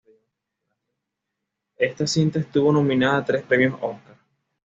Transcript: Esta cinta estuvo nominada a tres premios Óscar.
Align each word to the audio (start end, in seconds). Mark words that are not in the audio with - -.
Esta 1.77 2.07
cinta 2.07 2.39
estuvo 2.39 2.71
nominada 2.71 3.19
a 3.19 3.25
tres 3.25 3.43
premios 3.43 3.75
Óscar. 3.83 4.17